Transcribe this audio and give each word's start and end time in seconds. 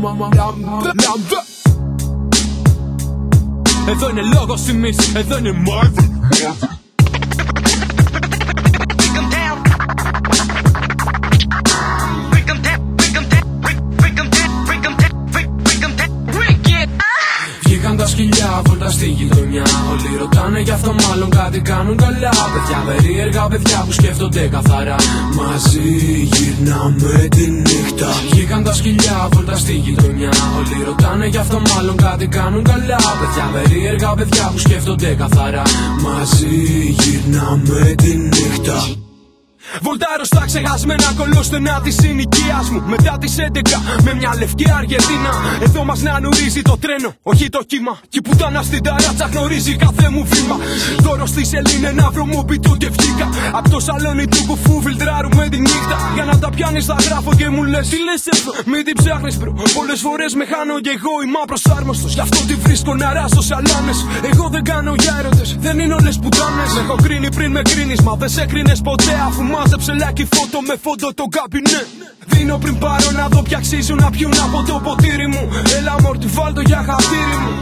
Lam 0.00 1.24
dë 1.28 1.40
E 3.90 3.96
dhe 4.00 4.08
në 4.16 4.22
logo 4.30 4.56
si 4.56 4.72
mis 4.72 5.00
E 5.12 5.24
dhe 5.28 5.40
në 5.44 5.52
mardhë 5.60 6.79
Όλοι 20.60 20.68
ρωτάνε 20.68 20.84
γι' 20.84 20.96
αυτό, 20.96 21.08
μάλλον 21.08 21.30
κάτι 21.30 21.60
κάνουν 21.60 21.96
καλά. 21.96 22.30
Παιδιά 22.52 22.82
περίεργα, 22.86 23.48
παιδιά 23.48 23.82
που 23.86 23.92
σκέφτονται 23.92 24.48
καθαρά. 24.48 24.96
Μαζί 25.36 25.88
γυρνάμε 26.32 27.28
τη 27.30 27.50
νύχτα. 27.50 28.08
Βγήκαν 28.30 28.64
τα 28.64 28.72
σκυλιά, 28.72 29.28
βόλτα 29.32 29.56
στη 29.56 29.72
γειτονιά. 29.72 30.30
Όλοι 30.58 30.84
ρωτάνε 30.84 31.26
γι' 31.26 31.36
αυτό, 31.36 31.62
μάλλον 31.74 31.96
κάτι 31.96 32.26
κάνουν 32.26 32.62
καλά. 32.62 32.96
Παιδιά 33.20 33.50
περίεργα, 33.52 34.14
παιδιά 34.14 34.50
που 34.52 34.58
σκέφτονται 34.58 35.14
καθαρά. 35.14 35.62
Μαζί 36.02 36.56
γυρνάμε 36.98 37.94
τη 37.96 38.16
νύχτα. 38.16 39.09
Βολτάρω 39.82 40.24
στα 40.24 40.42
ξεχασμένα 40.46 41.08
κολόστενα 41.16 41.80
της 41.84 41.94
συνοικίας 42.00 42.66
μου. 42.70 42.82
Μετά 42.86 43.16
τις 43.20 43.34
11 43.38 43.78
με 44.02 44.14
μια 44.14 44.32
λευκή 44.38 44.66
Αργεντίνα. 44.78 45.32
Εδώ 45.66 45.84
μας 45.84 46.00
να 46.00 46.20
νουρίζει 46.20 46.62
το 46.62 46.76
τρένο, 46.82 47.14
όχι 47.22 47.48
το 47.48 47.60
κύμα. 47.66 47.98
Κι 48.08 48.18
η 48.18 48.22
πουτάνα 48.22 48.62
στην 48.62 48.82
ταράτσα 48.82 49.26
γνωρίζει 49.32 49.76
κάθε 49.76 50.08
μου 50.08 50.22
βήμα. 50.30 50.56
Δώρο 50.98 51.26
στη 51.26 51.44
σελήνη 51.44 51.92
να 52.00 52.10
βρω 52.10 52.24
μου 52.26 52.44
πιτού 52.44 52.76
και 52.76 52.88
βγήκα. 52.96 53.28
Απ' 53.52 53.68
το 53.68 53.80
σαλόνι 53.80 54.26
του 54.26 54.44
κουφού 54.46 54.82
φιλτράρουμε 54.82 55.48
τη 55.48 55.58
νύχτα. 55.60 55.96
Για 56.14 56.24
να 56.24 56.38
τα 56.38 56.50
πιάνεις 56.50 56.84
θα 56.84 56.96
γράφω 57.06 57.34
και 57.34 57.48
μου 57.48 57.62
λες: 57.62 57.88
Τι 57.88 57.98
λες 58.08 58.22
εδώ, 58.32 58.52
μην 58.70 58.84
την 58.84 58.94
ψάχνεις 59.00 59.36
μπρο. 59.38 59.52
Πολλές 59.74 60.00
φορές 60.00 60.34
με 60.34 60.44
χάνω 60.50 60.80
και 60.80 60.92
εγώ 60.98 61.14
είμαι 61.24 61.38
απροσάρμοστος. 61.42 62.12
Γι' 62.16 62.20
αυτό 62.20 62.38
τη 62.48 62.54
βρίσκω 62.54 62.94
να 62.94 63.12
ράσω 63.12 63.42
σαλάνε. 63.48 63.92
Εγώ 64.32 64.48
δεν 64.48 64.62
κάνω 64.64 64.94
για 65.02 65.16
έρωτες, 65.18 65.56
δεν 65.58 65.78
είναι 65.78 65.94
όλες 65.94 66.18
πουτάνες. 66.22 66.70
Έχω 66.82 66.94
κρίνει 67.04 67.28
πριν 67.36 67.50
με 67.50 67.62
κρίνεις, 67.70 68.00
μα 68.00 68.14
δεν 68.14 68.28
σε 68.28 68.44
κρίνες 68.46 68.80
ποτέ 68.80 69.14
αφού 69.28 69.42
Μάζεψε 69.50 69.92
λάκι 70.00 70.28
φώτο 70.32 70.60
με 70.60 70.74
φόντο 70.82 71.14
το 71.14 71.24
καμπινέ 71.24 71.80
Δίνω 72.26 72.58
πριν 72.58 72.78
πάρω 72.78 73.10
να 73.10 73.28
δω 73.28 73.42
πια 73.42 73.58
αξίζουν 73.58 73.96
να 73.96 74.10
πιούν 74.10 74.34
από 74.46 74.72
το 74.72 74.80
ποτήρι 74.84 75.26
μου. 75.26 75.48
Έλα 75.78 76.00
μόρτι 76.02 76.26
βάλτο 76.26 76.60
για 76.60 76.84
χαρτίρι 76.86 77.38
μου 77.42 77.59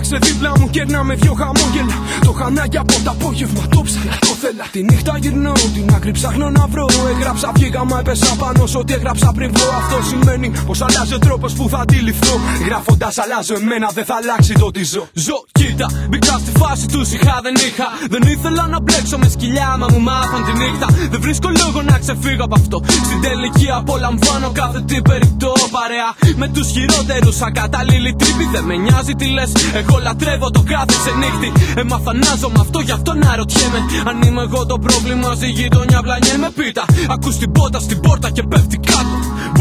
Αράξε 0.00 0.18
δίπλα 0.26 0.52
μου 0.58 0.70
κέρνα 0.70 1.04
με 1.04 1.14
δυο 1.14 1.34
χαμόγελα. 1.40 1.96
Το 2.20 2.32
χανάκι 2.32 2.76
από 2.76 2.92
το 3.04 3.10
απόγευμα 3.10 3.62
το 3.74 3.80
ψαλα 3.82 4.16
το 4.20 4.32
θέλα. 4.42 4.64
Τη 4.72 4.82
νύχτα 4.82 5.18
γυρνώ 5.18 5.52
την 5.74 5.94
άκρη 5.94 6.10
ψάχνω 6.10 6.50
να 6.50 6.66
βρω. 6.66 6.86
Έγραψα 7.14 7.50
βγήκα 7.54 7.84
μα 7.84 7.98
έπεσα 7.98 8.34
πάνω 8.42 8.66
σ' 8.66 8.74
ό,τι 8.74 8.92
έγραψα 8.92 9.32
πριν 9.36 9.50
βρω 9.54 9.68
Αυτό 9.80 9.96
σημαίνει 10.10 10.52
πως 10.66 10.80
αλλάζει 10.80 11.14
ο 11.14 11.18
τρόπος 11.18 11.52
που 11.52 11.68
θα 11.68 11.78
αντιληφθώ. 11.78 12.34
Γράφοντας 12.66 13.18
αλλάζω 13.18 13.54
εμένα 13.54 13.88
δεν 13.94 14.04
θα 14.04 14.14
αλλάξει 14.20 14.52
το 14.52 14.70
τι 14.70 14.84
ζω. 14.84 15.02
Ζω 15.12 15.38
κοίτα 15.52 15.86
μπήκα 16.08 16.34
στη 16.42 16.52
φάση 16.60 16.86
του 16.86 17.00
είχα 17.14 17.40
δεν 17.42 17.54
είχα. 17.66 17.88
Δεν 18.12 18.22
ήθελα 18.34 18.66
να 18.66 18.80
μπλέξω 18.80 19.18
με 19.18 19.28
σκυλιά 19.28 19.76
μα 19.80 19.86
μου 19.92 20.00
μάθαν 20.00 20.40
τη 20.46 20.52
νύχτα. 20.60 20.86
Δεν 21.10 21.20
βρίσκω 21.20 21.48
λόγο 21.62 21.82
να 21.82 21.98
ξεφύγω 21.98 22.44
από 22.48 22.54
αυτό. 22.60 22.76
Στην 23.06 23.20
τελική 23.26 23.68
απολαμβάνω 23.80 24.50
κάθε 24.60 24.80
τι 24.88 25.02
περιπτώ 25.02 25.52
παρέα. 25.76 26.08
Με 26.36 26.48
τους 26.48 26.66
χειρότερους 26.74 27.40
ακατάλληλοι 27.40 28.12
τρύπη 28.20 28.44
Δεν 28.52 28.64
με 28.64 28.76
νοιάζει 28.76 29.12
τι 29.20 29.26
λες 29.36 29.52
Εγώ 29.90 29.98
λατρεύω 30.02 30.50
το 30.50 30.62
κάθε 30.62 30.94
ξενύχτη. 31.02 31.52
Έμαθα 31.80 32.12
να 32.14 32.36
ζω 32.40 32.48
με 32.48 32.60
αυτό 32.60 32.80
γι' 32.80 32.92
αυτό 32.92 33.14
να 33.14 33.36
ρωτιέμαι. 33.36 33.80
Αν 34.08 34.22
είμαι 34.22 34.42
εγώ 34.42 34.66
το 34.66 34.78
πρόβλημα 34.78 35.34
στη 35.34 35.46
γειτονιά 35.46 36.00
με 36.38 36.50
πίτα. 36.54 36.84
Ακούς 37.08 37.36
την 37.36 37.52
πότα 37.52 37.78
στην 37.78 38.00
πόρτα 38.00 38.30
και 38.30 38.42
πέφτει 38.42 38.76
κάτω 38.76 39.19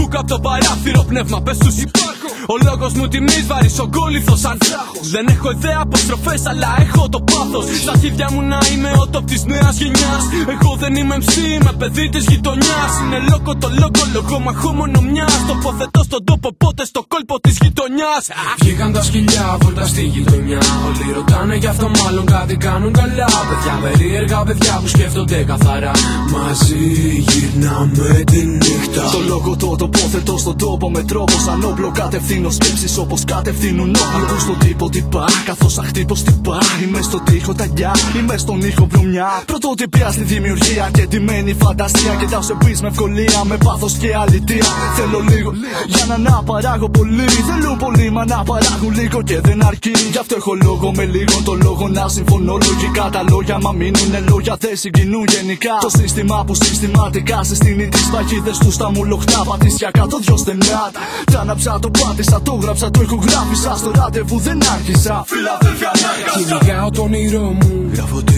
Μπούκα 0.10 0.20
από 0.20 0.28
το 0.28 0.40
παράθυρο 0.40 1.04
πνεύμα 1.04 1.42
πες 1.42 1.58
τους 1.58 1.78
υπάρχω 1.78 2.30
Ο 2.48 2.56
λόγος 2.66 2.94
μου 2.94 3.08
τιμής 3.08 3.46
βαρύς 3.48 3.80
ο 3.80 3.88
κόλληθος 3.88 4.40
σαν 4.40 4.58
τράχος 4.58 5.10
Δεν 5.10 5.28
έχω 5.28 5.52
ιδέα 5.52 5.80
αποστροφές 5.82 6.46
αλλά 6.46 6.76
έχω 6.80 7.10
το 7.10 7.20
πάθος 7.22 7.66
Στα 7.82 7.94
χέρια 8.02 8.28
μου 8.32 8.42
να 8.42 8.60
είμαι 8.72 8.90
ο 8.90 9.06
top 9.14 9.24
της 9.26 9.44
νέας 9.46 9.78
γενιάς 9.80 10.24
Εγώ 10.56 10.76
δεν 10.80 10.96
είμαι 10.96 11.16
MC 11.22 11.50
είμαι 11.56 11.74
παιδί 11.80 12.10
της 12.10 12.26
γειτονιάς. 12.30 12.92
Είναι 13.02 13.20
λόγο 13.30 13.52
το 13.64 13.70
λόγο, 13.82 14.02
λόγο 14.14 14.40
μαχό 14.40 14.72
μόνο 14.74 15.00
μιας. 15.12 15.34
Τοποθετώ 15.48 16.02
στον 16.04 16.24
τόπο, 16.24 16.50
πότε 16.64 16.86
στο 16.86 17.02
κόλπο 17.12 17.40
της 17.40 17.58
γειτονιάς. 17.62 18.24
Βγήκαν 18.60 18.92
τα 18.94 19.04
σκυλιά, 19.04 19.58
βόλτα 19.62 19.86
στη 19.88 20.04
γειτονιά. 20.14 20.62
Όλοι 20.88 21.14
ρωτάνε 21.18 21.56
γι' 21.56 21.72
αυτό, 21.74 21.92
μάλλον 22.04 22.26
κάτι 22.26 22.56
κάνουν 22.58 22.92
καλά. 22.94 23.28
Παιδιά 23.50 23.76
περίεργα, 23.84 24.44
παιδιά 24.44 24.80
που 24.82 24.88
σκέφτονται 24.88 25.44
καθαρά. 25.52 25.92
Μαζί 26.34 26.84
γυρνάμε 27.28 28.24
τη 28.32 28.46
νύχτα. 28.46 29.04
Το 29.16 29.20
λόγο 29.28 29.56
το 29.56 29.88
τοποθετώ 30.00 30.38
στον 30.38 30.58
τόπο 30.58 30.90
με 30.90 31.04
τρόπο 31.04 31.34
σαν 31.46 31.64
όπλο. 31.64 31.92
Κατευθύνω 31.92 32.50
σκέψεις 32.50 32.98
όπως 32.98 33.24
κατευθύνουν 33.26 33.90
όπλο. 33.90 34.26
Ακού 34.26 34.40
στον 34.40 34.58
τύπο 34.58 34.90
τι 34.90 35.02
πά, 35.02 35.26
καθώς 35.46 35.78
αχτύπω 35.78 36.14
τι 36.14 36.34
πά. 36.44 36.58
Είμαι 36.84 37.02
στο 37.02 37.20
τείχο 37.20 37.54
ταγιά, 37.54 37.92
είμαι 38.20 38.38
στον 38.38 38.62
ήχο 38.62 38.88
βρωμιά. 38.92 39.44
Πρωτότυπια 39.46 40.12
στη 40.12 40.24
δημιουργία 40.24 40.90
και 40.94 41.06
τη 41.08 41.20
μένει 41.20 41.54
φαντασία. 41.54 42.16
Και 42.20 42.26
τα 42.26 42.42
σε 42.42 42.54
πει 42.54 42.78
με 42.82 42.88
ευκολία, 42.88 43.44
με 43.44 43.58
πάθος 43.58 43.94
και 43.94 44.16
αλητία. 44.16 44.66
Θέλω 44.96 45.20
λίγο 45.30 45.52
για 45.88 46.06
να 46.06 46.18
να 46.18 46.44
παράγω 46.44 46.90
πολύ. 46.90 47.28
Θέλω 47.50 47.76
πολύ, 47.80 48.10
μα 48.12 48.26
να 48.26 48.44
παράγουν 48.44 48.94
λίγο 48.94 49.22
και 49.22 49.40
δεν 49.42 49.66
αρκεί. 49.66 49.92
Γι' 50.12 50.18
αυτό 50.18 50.36
έχω 50.36 50.54
λόγο 50.64 50.92
με 50.96 51.06
λίγο 51.06 51.42
το 51.44 51.54
λόγο 51.54 51.88
να 51.88 52.08
συμφωνώ. 52.08 52.58
Λογικά 52.68 53.10
τα 53.12 53.24
λόγια 53.30 53.58
μα 53.62 53.72
μείνουν 53.72 54.14
λόγια, 54.30 54.56
δεν 54.60 54.76
συγκινούν 54.78 55.26
γενικά. 55.36 55.76
Το 55.82 55.90
σύστημα 55.90 56.44
που 56.46 56.54
συστηματικά 56.56 57.44
συστήνει 57.44 57.88
τις 57.90 58.10
παγίδες 58.10 58.58
τους 58.58 58.74
στα 58.74 58.92
μου 58.92 59.04
λοχτά. 59.04 59.44
Πατήσια 59.50 59.89
κάτω 59.92 60.18
δυο 60.18 60.38
στενά. 60.38 60.92
Τα 61.32 61.40
αναψά 61.40 61.80
το 61.80 61.90
πάτησα, 61.90 62.42
το 62.42 62.54
γράψα, 62.54 62.92
το 62.92 63.02
ηχογράφησα. 63.02 63.76
Στο 63.76 63.92
ραντεβού 63.96 64.40
δεν 64.40 64.60
άρχισα. 64.74 65.24
Φιλαδέλφια 65.28 65.92
Κυνηγάω 66.34 66.90
τον 66.90 67.06
όνειρό 67.06 67.42
μου. 67.42 67.90
Γράφω 67.94 68.22
τι 68.24 68.34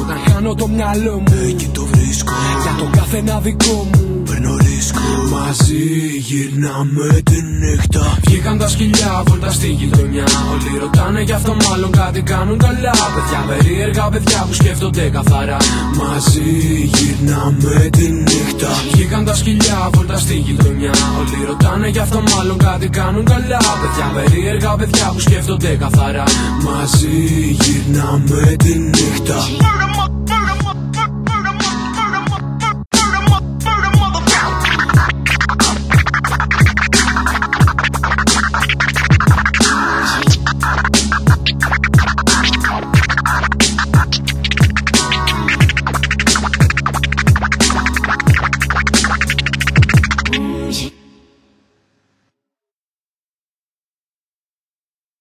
Όταν 0.00 0.18
χάνω 0.28 0.54
το 0.54 0.68
μυαλό 0.68 1.22
μου. 1.26 1.34
Εκεί 1.48 1.68
το 1.68 1.84
βρίσκω. 1.84 2.32
Για 2.62 2.74
τον 2.78 2.90
καθένα 2.90 3.40
δικό 3.40 3.86
μου. 3.92 4.17
Παίρνω 4.40 4.56
ρίσκο. 4.56 5.08
Μαζί 5.30 5.84
γυρνάμε 6.28 7.08
τη 7.24 7.42
νύχτα. 7.42 8.18
Βγήκαν 8.24 8.58
τα 8.58 8.68
σκυλιά, 8.68 9.22
βόλτα 9.26 9.50
στη 9.52 9.68
γειτονιά. 9.70 10.24
Όλοι 10.52 10.78
ρωτάνε 10.80 11.22
γι' 11.22 11.32
αυτό, 11.32 11.56
μάλλον 11.68 11.90
κάτι 11.90 12.22
κάνουν 12.22 12.58
καλά. 12.58 12.94
Παιδιά 13.14 13.40
περίεργα, 13.48 14.08
παιδιά 14.08 14.44
που 14.46 14.54
σκέφτονται 14.54 15.08
καθαρά. 15.08 15.56
Μαζί 15.98 16.50
γυρνάμε 16.94 17.88
τη 17.90 18.10
νύχτα. 18.10 18.70
Βγήκαν 18.92 19.24
τα 19.24 19.34
σκυλιά, 19.34 19.90
βόλτα 19.92 20.18
στη 20.18 20.34
γειτονιά. 20.34 20.92
Όλοι 21.18 21.44
ρωτάνε 21.46 21.88
γι' 21.88 21.98
αυτό, 21.98 22.22
μάλλον 22.36 22.58
κάτι 22.58 22.88
κάνουν 22.88 23.24
καλά. 23.24 23.60
Παιδιά 23.80 24.06
περίεργα, 24.14 24.76
παιδιά 24.76 25.10
που 25.14 25.20
σκέφτονται 25.20 25.76
καθαρά. 25.80 26.24
Μαζί 26.64 27.16
γυρνάμε 27.60 28.54
τη 28.56 28.78
νύχτα. 28.78 29.36